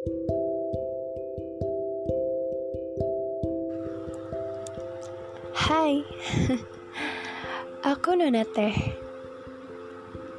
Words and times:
Hai, 0.00 0.08
aku 7.84 8.16
Nona 8.16 8.48
Teh. 8.48 8.72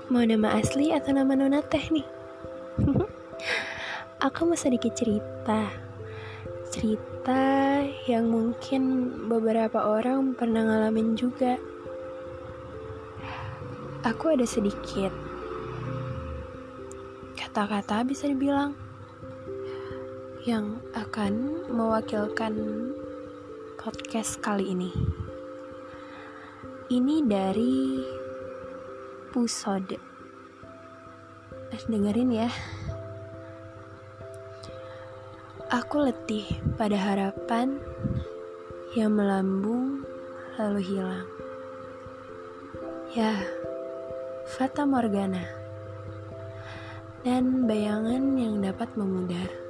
Mau 0.10 0.26
nama 0.26 0.58
asli 0.58 0.90
atau 0.90 1.14
nama 1.14 1.38
Nona 1.38 1.62
Teh 1.62 1.94
nih? 1.94 2.10
aku 4.26 4.50
mau 4.50 4.58
sedikit 4.58 4.98
cerita. 4.98 5.70
Cerita 6.74 7.86
yang 8.10 8.34
mungkin 8.34 9.14
beberapa 9.30 9.86
orang 9.86 10.34
pernah 10.34 10.66
ngalamin 10.66 11.14
juga. 11.14 11.62
Aku 14.10 14.34
ada 14.34 14.50
sedikit 14.50 15.14
kata-kata 17.52 18.08
bisa 18.08 18.32
dibilang 18.32 18.72
yang 20.42 20.82
akan 20.98 21.70
mewakilkan 21.70 22.58
podcast 23.78 24.42
kali 24.42 24.74
ini. 24.74 24.90
Ini 26.90 27.16
dari 27.30 28.02
Pusode. 29.30 30.02
Eh, 31.70 31.82
dengerin 31.86 32.34
ya. 32.34 32.50
Aku 35.70 36.10
letih 36.10 36.50
pada 36.74 36.98
harapan 36.98 37.78
yang 38.98 39.14
melambung 39.14 40.02
lalu 40.58 40.82
hilang. 40.84 41.30
Ya, 43.14 43.46
Fata 44.58 44.90
Morgana. 44.90 45.46
Dan 47.22 47.70
bayangan 47.70 48.34
yang 48.42 48.58
dapat 48.58 48.90
memudar. 48.98 49.61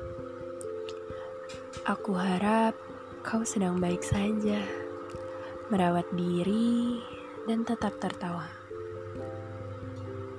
Aku 1.91 2.15
harap 2.15 2.71
kau 3.19 3.43
sedang 3.43 3.75
baik 3.83 3.99
saja, 3.99 4.63
merawat 5.67 6.07
diri, 6.15 7.03
dan 7.51 7.67
tetap 7.67 7.99
tertawa. 7.99 8.47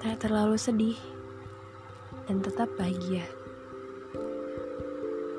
Tak 0.01 0.25
terlalu 0.25 0.57
sedih, 0.57 0.97
dan 2.25 2.41
tetap 2.41 2.73
bahagia. 2.81 3.29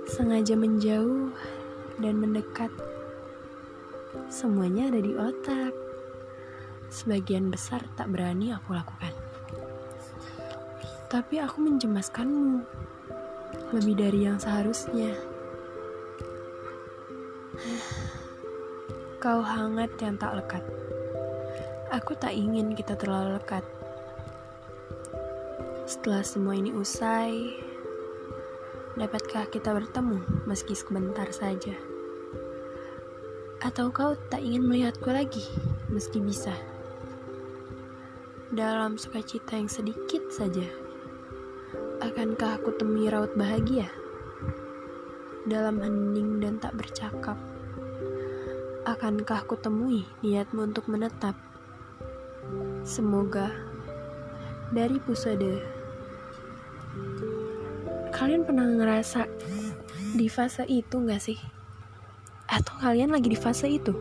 Sengaja 0.06 0.54
menjauh 0.54 1.34
dan 1.98 2.22
mendekat, 2.22 2.70
semuanya 4.30 4.94
ada 4.94 5.02
di 5.02 5.18
otak. 5.18 5.74
Sebagian 6.94 7.50
besar 7.50 7.82
tak 7.98 8.14
berani 8.14 8.54
aku 8.54 8.78
lakukan. 8.78 9.18
Tapi 11.10 11.42
aku 11.42 11.58
mencemaskanmu 11.58 12.62
lebih 13.74 13.98
dari 13.98 14.30
yang 14.30 14.38
seharusnya. 14.38 15.33
Kau 19.22 19.46
hangat 19.46 19.94
yang 20.02 20.18
tak 20.18 20.34
lekat. 20.42 20.66
Aku 21.94 22.18
tak 22.18 22.34
ingin 22.34 22.74
kita 22.74 22.98
terlalu 22.98 23.38
lekat. 23.38 23.62
Setelah 25.86 26.26
semua 26.26 26.58
ini 26.58 26.74
usai, 26.74 27.54
dapatkah 28.98 29.46
kita 29.54 29.70
bertemu 29.70 30.50
meski 30.50 30.74
sebentar 30.74 31.30
saja? 31.30 31.78
Atau 33.62 33.94
kau 33.94 34.18
tak 34.34 34.42
ingin 34.42 34.66
melihatku 34.66 35.14
lagi 35.14 35.46
meski 35.94 36.18
bisa? 36.26 36.58
Dalam 38.50 38.98
sukacita 38.98 39.54
yang 39.62 39.70
sedikit 39.70 40.26
saja, 40.34 40.66
akankah 42.02 42.58
aku 42.58 42.74
temui 42.82 43.14
raut 43.14 43.30
bahagia? 43.38 44.03
Dalam 45.44 45.80
hening 45.84 46.40
dan 46.40 46.60
tak 46.60 46.76
bercakap. 46.80 47.36
Akankah 48.84 49.44
ku 49.48 49.56
temui 49.60 50.08
niatmu 50.24 50.72
untuk 50.72 50.88
menetap? 50.92 51.36
Semoga 52.84 53.52
dari 54.72 55.00
pusade. 55.00 55.64
Kalian 58.12 58.44
pernah 58.48 58.68
ngerasa 58.68 59.28
di 60.14 60.28
fase 60.28 60.68
itu 60.68 61.04
gak 61.04 61.24
sih? 61.24 61.40
Atau 62.48 62.78
kalian 62.80 63.12
lagi 63.12 63.32
di 63.32 63.40
fase 63.40 63.72
itu? 63.72 63.96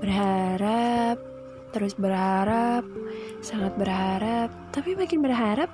Berharap, 0.00 1.20
terus 1.70 1.94
berharap, 1.96 2.84
sangat 3.40 3.72
berharap, 3.78 4.48
tapi 4.74 4.96
makin 4.98 5.22
berharap 5.22 5.70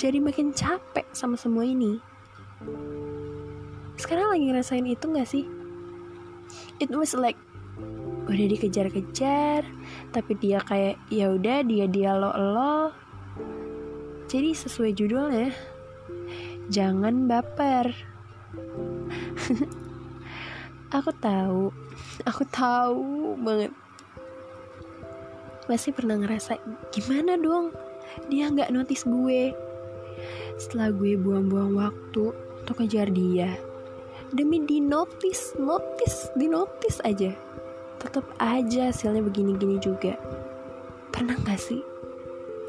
jadi 0.00 0.16
makin 0.16 0.56
capek 0.56 1.04
sama 1.12 1.36
semua 1.36 1.68
ini 1.68 2.00
sekarang 4.00 4.32
lagi 4.32 4.48
ngerasain 4.48 4.88
itu 4.88 5.04
gak 5.12 5.28
sih? 5.28 5.44
It 6.80 6.88
was 6.88 7.12
like 7.12 7.36
udah 8.24 8.46
dikejar-kejar 8.46 9.66
tapi 10.14 10.32
dia 10.40 10.62
kayak 10.64 10.96
ya 11.12 11.28
udah 11.36 11.60
dia 11.60 11.84
dia 11.84 12.16
lo. 12.16 12.96
Jadi 14.24 14.56
sesuai 14.56 14.96
judulnya 14.96 15.52
jangan 16.72 17.28
baper. 17.28 17.92
Aku 20.96 21.14
tahu 21.20 21.70
aku 22.26 22.42
tahu 22.48 23.36
banget. 23.38 23.70
Pasti 25.70 25.94
pernah 25.94 26.18
ngerasa 26.18 26.58
gimana 26.90 27.38
dong? 27.38 27.70
Dia 28.26 28.50
nggak 28.50 28.74
notice 28.74 29.06
gue. 29.06 29.54
Setelah 30.58 30.90
gue 30.90 31.14
buang-buang 31.14 31.78
waktu 31.78 32.34
untuk 32.34 32.82
kejar 32.82 33.06
dia 33.14 33.69
demi 34.30 34.62
di 34.62 34.78
notice 34.78 35.58
notice 35.58 36.30
di 36.38 36.46
notice 36.46 37.02
aja. 37.02 37.30
Tetap 38.00 38.24
aja 38.40 38.88
hasilnya 38.88 39.20
begini-gini 39.20 39.76
juga. 39.82 40.16
Pernah 41.10 41.36
gak 41.44 41.60
sih? 41.60 41.82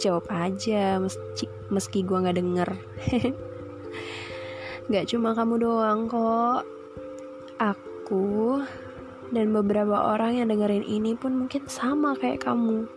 Jawab 0.01 0.27
aja 0.33 0.97
meski 0.97 1.45
meski 1.69 1.99
gue 2.01 2.17
nggak 2.17 2.37
denger. 2.41 2.69
Nggak 4.89 5.07
cuma 5.13 5.37
kamu 5.37 5.61
doang 5.61 6.09
kok. 6.09 6.65
Aku 7.61 8.59
dan 9.31 9.53
beberapa 9.55 10.11
orang 10.11 10.41
yang 10.41 10.51
dengerin 10.51 10.83
ini 10.83 11.13
pun 11.13 11.37
mungkin 11.37 11.69
sama 11.69 12.17
kayak 12.17 12.43
kamu. 12.43 12.89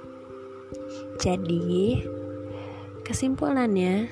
Jadi 1.21 2.03
kesimpulannya 3.05 4.09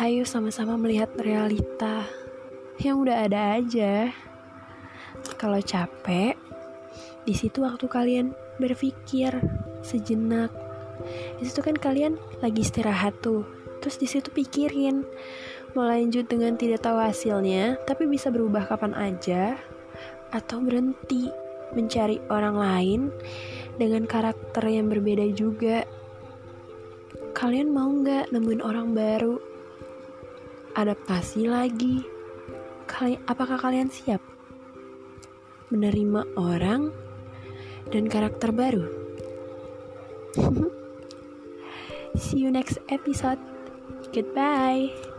ayo 0.00 0.24
sama-sama 0.24 0.80
melihat 0.80 1.12
realita 1.20 2.08
yang 2.80 3.04
udah 3.04 3.28
ada 3.28 3.60
aja. 3.60 4.08
Kalau 5.36 5.60
capek, 5.60 6.36
di 7.28 7.34
situ 7.36 7.60
waktu 7.60 7.84
kalian 7.88 8.32
berpikir 8.56 9.36
sejenak. 9.84 10.48
Di 11.40 11.44
situ 11.48 11.60
kan 11.60 11.76
kalian 11.76 12.16
lagi 12.40 12.64
istirahat 12.64 13.20
tuh. 13.20 13.44
Terus 13.80 13.96
di 14.00 14.08
situ 14.08 14.28
pikirin 14.32 15.04
mau 15.72 15.88
lanjut 15.88 16.28
dengan 16.28 16.56
tidak 16.56 16.84
tahu 16.84 17.00
hasilnya, 17.00 17.80
tapi 17.84 18.08
bisa 18.08 18.28
berubah 18.28 18.68
kapan 18.68 18.92
aja 18.96 19.56
atau 20.32 20.60
berhenti 20.60 21.28
mencari 21.72 22.18
orang 22.28 22.56
lain 22.56 23.00
dengan 23.76 24.04
karakter 24.04 24.64
yang 24.68 24.88
berbeda 24.88 25.24
juga. 25.32 25.84
Kalian 27.32 27.72
mau 27.72 27.88
nggak 27.88 28.32
nemuin 28.32 28.62
orang 28.64 28.92
baru? 28.92 29.36
Adaptasi 30.76 31.48
lagi 31.48 32.19
kali, 32.90 33.14
apakah 33.30 33.54
kalian 33.54 33.86
siap 33.86 34.18
menerima 35.70 36.26
orang 36.34 36.90
dan 37.94 38.10
karakter 38.10 38.50
baru? 38.50 38.90
See 42.18 42.42
you 42.42 42.50
next 42.50 42.82
episode. 42.90 43.38
Goodbye. 44.10 45.09